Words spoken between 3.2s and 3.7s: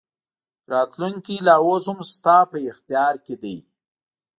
کې ده.